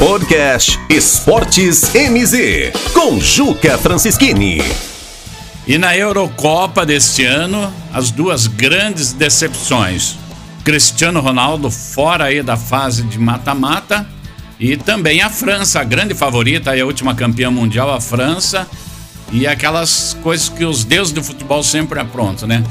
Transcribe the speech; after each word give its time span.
Podcast 0.00 0.80
Esportes 0.88 1.92
MZ, 1.92 2.72
com 2.94 3.20
Juca 3.20 3.76
Francischini. 3.76 4.62
E 5.66 5.76
na 5.76 5.94
Eurocopa 5.94 6.86
deste 6.86 7.22
ano, 7.22 7.70
as 7.92 8.10
duas 8.10 8.46
grandes 8.46 9.12
decepções. 9.12 10.16
Cristiano 10.64 11.20
Ronaldo 11.20 11.70
fora 11.70 12.24
aí 12.24 12.42
da 12.42 12.56
fase 12.56 13.02
de 13.02 13.18
mata-mata 13.18 14.08
e 14.58 14.74
também 14.74 15.20
a 15.20 15.28
França, 15.28 15.80
a 15.80 15.84
grande 15.84 16.14
favorita 16.14 16.74
e 16.74 16.80
a 16.80 16.86
última 16.86 17.14
campeã 17.14 17.50
mundial, 17.50 17.92
a 17.92 18.00
França. 18.00 18.66
E 19.30 19.46
aquelas 19.46 20.16
coisas 20.22 20.48
que 20.48 20.64
os 20.64 20.82
deuses 20.82 21.12
do 21.12 21.22
futebol 21.22 21.62
sempre 21.62 22.00
aprontam, 22.00 22.48
né? 22.48 22.64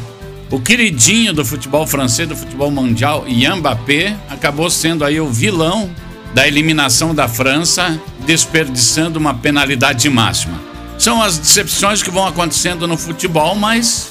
O 0.50 0.60
queridinho 0.60 1.32
do 1.32 1.46
futebol 1.46 1.86
francês, 1.86 2.28
do 2.28 2.36
futebol 2.36 2.72
mundial, 2.72 3.24
Ian 3.28 3.58
Mbappé, 3.58 4.18
acabou 4.32 4.68
sendo 4.68 5.06
aí 5.06 5.22
o 5.22 5.30
vilão 5.30 5.92
da 6.34 6.48
eliminação 6.48 7.14
da 7.14 7.28
França, 7.28 8.00
desperdiçando 8.26 9.18
uma 9.18 9.34
penalidade 9.34 10.10
máxima. 10.10 10.60
São 10.98 11.22
as 11.22 11.38
decepções 11.38 12.04
que 12.04 12.12
vão 12.12 12.28
acontecendo 12.28 12.88
no 12.88 12.98
futebol, 12.98 13.56
mas 13.56 14.10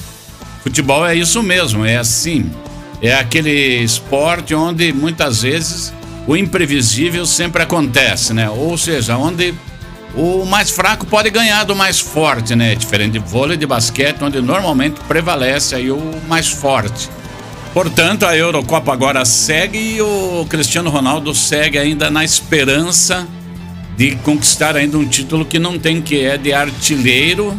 futebol 0.63 1.07
é 1.07 1.15
isso 1.15 1.43
mesmo, 1.43 1.85
é 1.85 1.97
assim. 1.97 2.51
É 3.01 3.15
aquele 3.15 3.83
esporte 3.83 4.55
onde 4.55 4.93
muitas 4.93 5.43
vezes 5.43 5.93
o 6.27 6.37
imprevisível 6.37 7.25
sempre 7.27 7.63
acontece, 7.63 8.35
né? 8.35 8.51
Ou 8.51 8.77
seja, 8.77 9.17
onde 9.17 9.55
o 10.15 10.45
mais 10.45 10.71
fraco 10.71 11.07
pode 11.07 11.31
ganhar 11.31 11.65
do 11.65 11.77
mais 11.77 12.01
forte, 12.01 12.57
né? 12.57 12.75
Diferente 12.75 13.13
de 13.13 13.19
vôlei 13.19 13.57
de 13.57 13.67
basquete, 13.67 14.23
onde 14.23 14.41
normalmente 14.41 15.01
prevalece 15.07 15.75
aí 15.75 15.91
o 15.91 16.01
mais 16.27 16.49
forte. 16.49 17.09
Portanto, 17.73 18.25
a 18.25 18.37
Eurocopa 18.37 18.93
agora 18.93 19.25
segue 19.25 19.79
e 19.79 20.01
o 20.01 20.47
Cristiano 20.49 20.91
Ronaldo 20.91 21.35
segue 21.35 21.79
ainda 21.79 22.11
na 22.11 22.25
esperança 22.25 23.27
de 23.97 24.17
conquistar 24.17 24.77
ainda 24.77 24.97
um 24.97 25.07
título 25.07 25.45
que 25.45 25.59
não 25.59 25.79
tem, 25.79 26.01
que 26.01 26.21
é 26.25 26.39
de 26.39 26.53
artilheiro 26.53 27.59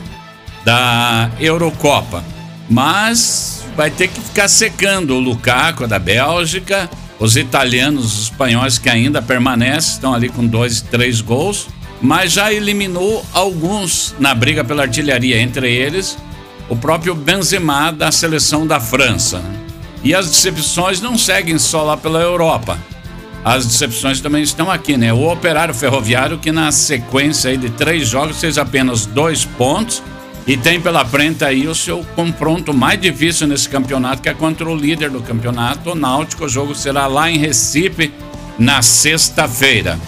da 0.66 1.30
Eurocopa. 1.40 2.24
Mas 2.70 3.64
vai 3.76 3.90
ter 3.90 4.08
que 4.08 4.20
ficar 4.20 4.48
secando 4.48 5.16
o 5.16 5.20
Lukaku 5.20 5.88
da 5.88 6.00
Bélgica, 6.00 6.90
os 7.20 7.36
italianos, 7.36 8.06
os 8.06 8.24
espanhóis 8.24 8.78
que 8.78 8.90
ainda 8.90 9.22
permanecem, 9.22 9.94
estão 9.94 10.14
ali 10.14 10.30
com 10.30 10.46
dois, 10.46 10.82
três 10.82 11.22
gols, 11.22 11.68
mas 12.02 12.32
já 12.32 12.52
eliminou 12.52 13.26
alguns 13.34 14.16
na 14.20 14.34
briga 14.34 14.64
pela 14.64 14.84
artilharia, 14.84 15.42
entre 15.42 15.72
eles 15.72 16.18
o 16.70 16.76
próprio 16.76 17.16
Benzema 17.16 17.92
da 17.92 18.12
seleção 18.12 18.66
da 18.66 18.80
França. 18.80 19.42
E 20.04 20.16
as 20.16 20.28
decepções 20.28 21.02
não 21.02 21.18
seguem 21.18 21.58
só 21.58 21.84
lá 21.84 21.98
pela 21.98 22.22
Europa. 22.22 22.78
As 23.44 23.66
decepções 23.66 24.20
também 24.20 24.44
estão 24.44 24.70
aqui, 24.70 24.98
né? 24.98 25.14
O 25.14 25.32
Operário 25.32 25.74
Ferroviário, 25.74 26.38
que 26.38 26.52
na 26.52 26.72
sequência 26.72 27.58
de 27.58 27.70
três 27.70 28.08
jogos 28.08 28.40
fez 28.40 28.58
apenas 28.58 29.06
dois 29.06 29.46
pontos 29.46 30.04
e 30.46 30.58
tem 30.58 30.82
pela 30.82 31.06
frente 31.06 31.44
aí 31.44 31.68
o 31.68 31.76
seu 31.76 32.04
confronto 32.16 32.74
mais 32.74 33.00
difícil 33.00 33.48
nesse 33.48 33.70
campeonato, 33.70 34.22
que 34.22 34.30
é 34.30 34.34
contra 34.34 34.68
o 34.68 34.76
líder 34.76 35.10
do 35.10 35.22
campeonato, 35.22 35.92
o 35.92 35.96
Náutico. 35.96 36.46
O 36.46 36.50
jogo 36.50 36.74
será 36.76 37.08
lá 37.08 37.30
em 37.30 37.38
Recife 37.38 38.12
na 38.58 38.82
sexta-feira. 38.82 40.00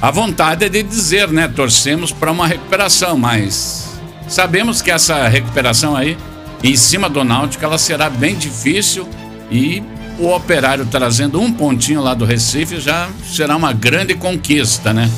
A 0.00 0.10
vontade 0.10 0.64
é 0.64 0.68
de 0.68 0.82
dizer, 0.82 1.28
né? 1.28 1.48
Torcemos 1.48 2.12
para 2.12 2.30
uma 2.30 2.46
recuperação, 2.46 3.16
mas 3.16 3.98
sabemos 4.28 4.82
que 4.82 4.90
essa 4.90 5.26
recuperação 5.26 5.96
aí 5.96 6.16
em 6.62 6.76
cima 6.76 7.08
do 7.08 7.22
Náutico, 7.24 7.64
ela 7.64 7.78
será 7.78 8.10
bem 8.10 8.34
difícil 8.36 9.08
e 9.50 9.82
o 10.18 10.28
Operário 10.34 10.86
trazendo 10.86 11.40
um 11.40 11.52
pontinho 11.52 12.02
lá 12.02 12.12
do 12.12 12.24
Recife 12.24 12.80
já 12.80 13.08
será 13.24 13.56
uma 13.56 13.72
grande 13.72 14.14
conquista, 14.14 14.92
né? 14.92 15.08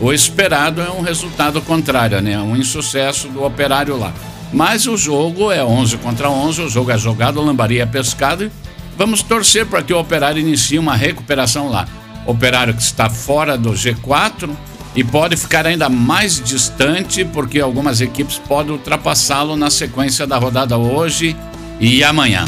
O 0.00 0.12
esperado 0.12 0.80
é 0.80 0.90
um 0.90 1.02
resultado 1.02 1.60
contrário, 1.60 2.20
né? 2.22 2.38
Um 2.38 2.56
insucesso 2.56 3.28
do 3.28 3.44
Operário 3.44 3.98
lá. 3.98 4.14
Mas 4.52 4.86
o 4.86 4.96
jogo 4.96 5.52
é 5.52 5.62
11 5.62 5.98
contra 5.98 6.30
11, 6.30 6.62
o 6.62 6.68
jogo 6.68 6.90
é 6.90 6.98
jogado, 6.98 7.38
o 7.38 7.44
Lambaria 7.44 7.82
é 7.82 7.86
pescado 7.86 8.44
e 8.44 8.50
vamos 8.96 9.22
torcer 9.22 9.66
para 9.66 9.82
que 9.82 9.92
o 9.92 9.98
Operário 9.98 10.40
inicie 10.40 10.78
uma 10.78 10.96
recuperação 10.96 11.68
lá. 11.68 11.86
Operário 12.26 12.74
que 12.74 12.82
está 12.82 13.10
fora 13.10 13.58
do 13.58 13.72
G4, 13.72 14.50
e 14.94 15.04
pode 15.04 15.36
ficar 15.36 15.66
ainda 15.66 15.88
mais 15.88 16.40
distante 16.40 17.24
porque 17.24 17.60
algumas 17.60 18.00
equipes 18.00 18.38
podem 18.38 18.72
ultrapassá-lo 18.72 19.56
na 19.56 19.70
sequência 19.70 20.26
da 20.26 20.36
rodada 20.36 20.76
hoje 20.76 21.36
e 21.78 22.02
amanhã. 22.02 22.44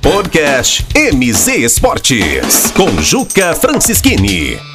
Podcast 0.00 0.86
MZ 0.94 1.48
Esportes 1.48 2.72
com 2.74 3.02
Juca 3.02 3.54
Francischini. 3.54 4.69